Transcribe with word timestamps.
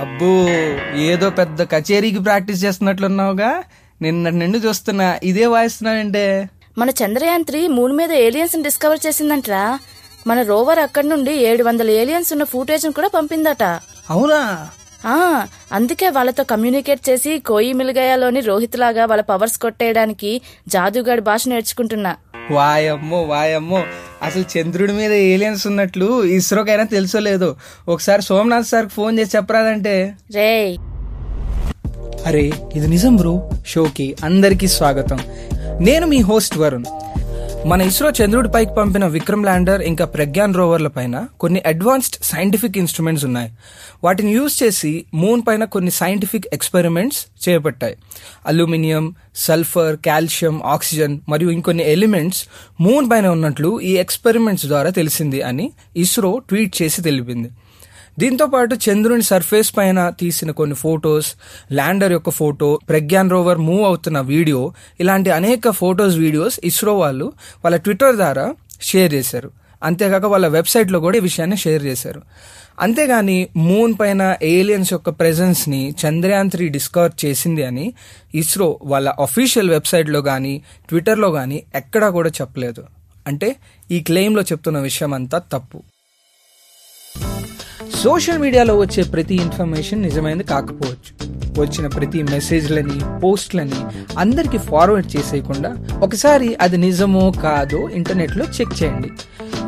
అబ్బో 0.00 0.48
ఏదో 0.96 1.30
పెద్ద 1.30 1.62
కచేరీకి 1.62 2.18
ప్రాక్టీస్ 2.18 2.64
చేస్తున్నట్లున్నావుగా. 2.64 3.62
నిన్న 4.02 4.28
నిండు 4.28 4.58
చూస్తున్నా 4.58 5.18
ఇదే 5.22 5.46
వాయిస్తున్నావంటే? 5.46 6.48
మన 6.78 6.90
చంద్రయాన్ 6.90 7.44
త్రీ 7.44 7.66
మూన్ 7.68 7.96
మీద 7.96 8.12
ఏలియన్స్ 8.12 8.62
డిస్కవర్ 8.62 8.98
చేసిందంట్రా. 9.06 9.78
మన 10.26 10.42
రోవర్ 10.42 10.78
అక్కడి 10.78 11.08
నుండి 11.08 11.32
ఏడు 11.32 11.64
వందల 11.64 11.90
ఏలియన్స్ 11.90 12.32
ఉన్న 12.32 12.44
ఫుటేజ్ 12.44 12.90
కూడా 12.90 13.08
పంపిందట. 13.08 13.62
అవునా? 14.10 14.68
ఆ 15.06 15.46
అందుకే 15.72 16.08
వాళ్ళతో 16.08 16.44
కమ్యూనికేట్ 16.44 17.10
చేసి 17.10 17.38
కోయి 17.38 17.72
మిల్గయాలోని 17.72 18.40
రోహిత్ 18.40 18.78
లాగా 18.78 19.04
వాళ్ళ 19.04 19.22
పవర్స్ 19.22 19.58
కొట్టేయడానికి 19.58 20.40
జాదుగాడి 20.68 21.20
భాష 21.20 21.48
నేర్చుకుంటున్నా. 21.48 22.16
వాయమ్మో 22.50 23.22
వాయమ్మో. 23.22 23.82
అసలు 24.22 24.44
చంద్రుడి 24.58 24.92
మీద 24.92 25.12
ఏలియన్స్ 25.12 25.66
ఉన్నట్లు 25.66 26.24
ఇస్రోకైనా 26.24 26.84
తెలుసో 26.84 27.18
లేదో? 27.18 27.56
ఒకసారి 27.88 28.22
సోమనాథ్ 28.22 28.66
సార్ 28.66 28.86
ఫోన్ 28.88 29.18
చేసి 29.18 29.36
చెప్పరాదంటే? 29.36 30.14
రేయ్. 30.34 30.78
అరే 32.26 32.52
ఇది 32.74 32.88
నిజం 32.88 33.16
బ్రో. 33.16 33.50
షోకి 33.66 34.16
అందరికీ 34.24 34.68
స్వాగతం. 34.68 35.18
నేను 35.80 36.06
మీ 36.06 36.20
హోస్ట్ 36.20 36.58
వరుణ్. 36.58 36.84
మన 37.66 37.82
ఇస్రో 37.82 38.10
చంద్రుడి 38.10 38.48
పైకి 38.48 38.70
పంపిన 38.76 39.06
విక్రమ్ 39.06 39.44
ల్యాండర్ 39.44 39.82
ఇంకా 39.82 40.04
ప్రజ్ఞాన్ 40.04 40.54
రోవర్ల 40.54 40.86
పైన 40.86 41.26
కొన్ని 41.40 41.62
అడ్వాన్స్డ్ 41.66 42.24
సైంటిఫిక్ 42.24 42.78
ఇన్స్ట్రుమెంట్స్ 42.78 43.24
ఉన్నాయి. 43.24 43.52
వాటిని 44.04 44.32
యూజ్ 44.32 44.62
చేసి 44.62 45.04
మూన్ 45.14 45.42
పైన 45.48 45.64
కొన్ని 45.64 45.90
సైంటిఫిక్ 45.90 46.46
ఎక్స్పెరిమెంట్స్ 46.52 47.48
చేపట్టాయి. 47.48 47.96
అల్యూమినియం 48.46 49.14
సల్ఫర్ 49.34 49.96
కాల్షియం 49.96 50.62
ఆక్సిజన్ 50.64 51.18
మరియు 51.28 51.50
ఇంకొన్ని 51.50 51.92
ఎలిమెంట్స్ 51.92 52.44
మూన్ 52.80 53.10
పైన 53.10 53.26
ఉన్నట్లు 53.26 53.80
ఈ 53.80 53.96
ఎక్స్పెరిమెంట్స్ 53.96 54.66
ద్వారా 54.66 54.90
తెలిసింది 54.90 55.42
అని 55.42 55.72
ఇస్రో 55.96 56.38
ట్వీట్ 56.48 56.82
చేసి 56.82 57.02
తెలిపింది. 57.02 57.50
దీంతో 58.18 58.46
పాటు 58.46 58.74
చంద్రుని 58.74 59.22
సర్ఫేస్ 59.22 59.76
పైన 59.76 60.08
తీసిన 60.08 60.50
కొన్ని 60.50 60.76
ఫొటోస్ 60.76 61.34
ల్యాండర్ 61.72 62.12
యొక్క 62.12 62.30
ఫోటో 62.30 62.78
ప్రజ్ఞాన్ 62.88 63.30
రోవర్ 63.30 63.58
మూవ్ 63.58 63.84
అవుతున్న 63.84 64.20
వీడియో 64.20 64.72
ఇలాంటి 65.00 65.30
అనేక 65.30 65.70
ఫొటోస్ 65.70 66.16
వీడియోస్ 66.16 66.60
ఇస్రో 66.64 66.98
వాళ్ళు 66.98 67.32
వాళ్ళ 67.64 67.76
ట్విట్టర్ 67.76 68.16
ద్వారా 68.16 68.54
షేర్ 68.80 69.14
చేశారు. 69.14 69.50
అంతేకాక 69.82 70.24
వాళ్ళ 70.24 70.46
వెబ్సైట్లో 70.46 71.00
కూడా 71.00 71.16
ఈ 71.16 71.20
విషయాన్ని 71.20 71.56
షేర్ 71.56 71.82
చేశారు. 71.82 72.22
అంతేగాని 72.80 73.48
మూన్ 73.56 73.94
పైన 74.00 74.36
ఏలియన్స్ 74.42 74.92
యొక్క 74.92 75.10
ప్రెజెన్స్ని 75.10 75.94
చంద్రయాన్ 76.06 76.50
త్రీ 76.50 76.68
డిస్కవర్ 76.68 77.12
చేసింది 77.24 77.64
అని 77.64 77.92
ఇస్రో 78.34 78.78
వాళ్ళ 78.82 79.08
అఫీషియల్ 79.20 79.70
వెబ్సైట్లో 79.70 80.22
కానీ 80.22 80.62
ట్విట్టర్లో 80.88 81.30
కానీ 81.30 81.62
ఎక్కడా 81.74 82.10
కూడా 82.10 82.28
చెప్పలేదు. 82.28 82.84
అంటే 83.26 83.56
ఈ 83.90 84.00
క్లెయిమ్లో 84.00 84.42
చెప్తున్న 84.42 84.78
విషయం 84.78 85.14
అంతా 85.14 85.38
తప్పు. 85.38 85.82
సోషల్ 88.02 88.38
మీడియాలో 88.38 88.78
వచ్చే 88.78 89.02
ప్రతి 89.02 89.34
ఇన్ఫర్మేషన్ 89.34 90.02
నిజమైనది 90.02 90.44
కాకపోవచ్చు. 90.44 91.12
వచ్చిన 91.60 91.86
ప్రతి 91.86 92.22
మెసేజ్లని 92.22 93.20
పోస్ట్లని 93.20 93.80
అందరికీ 94.18 94.58
ఫార్వర్డ్ 94.58 95.16
చేసేయకుండా 95.16 95.76
ఒకసారి 96.02 96.54
అది 96.60 96.76
నిజమో 96.76 97.30
కాదో 97.30 97.88
ఇంటర్నెట్లో 97.88 98.44
చెక్ 98.44 98.82
చేయండి. 98.82 99.10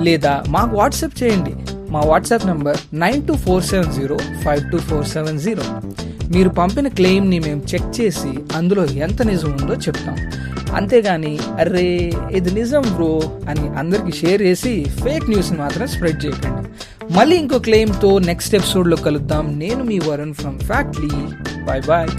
లేదా 0.00 0.42
మాకు 0.48 0.76
వాట్సాప్ 0.76 1.22
చేయండి. 1.22 1.54
మా 1.92 2.00
WhatsApp 2.00 2.46
number 2.46 2.76
nine 2.94 3.26
two 3.26 3.34
four 3.34 3.62
seven 3.62 3.92
zero 3.92 4.18
five 4.44 4.72
two 4.72 4.78
four 4.78 5.06
seven 5.06 5.38
zero. 5.38 5.62
మీరు 6.36 6.48
పంపిన 6.48 6.88
క్లెయిమ్ని 6.88 7.38
మేము 7.38 7.62
చెక్ 7.74 8.00
చేసి 8.00 8.56
అందులో 8.56 8.84
ఎంత 8.84 9.22
నిజం 9.22 9.58
ఉందో 9.60 9.74
చెప్తాం. 9.74 10.16
అంతేగాని 10.74 11.38
అర్రే 11.58 12.12
ఇది 12.30 12.50
నిజం 12.50 12.82
బ్రో 12.82 13.22
అని 13.48 13.68
అందరికి 13.68 14.12
షేర్ 14.16 14.42
చేసి 14.42 14.84
ఫేక్ 15.04 15.30
న్యూస్ 15.30 15.52
మాత్రం 15.52 15.86
స్ప్రెడ్ 15.86 16.24
చేయకండి. 16.24 16.68
మళ్ళీ 17.16 17.36
ఇంకో 17.36 17.58
క్లెయిమ్తో 17.58 18.18
నెక్స్ట్ 18.18 18.54
ఎపిసోడ్లో 18.54 18.96
కలుద్దాం. 18.96 19.46
నేను 19.58 19.84
మీ 19.84 19.98
Varun 19.98 20.34
from 20.34 20.58
Factly. 20.58 21.12
Bye 21.64 21.82
bye 21.90 22.10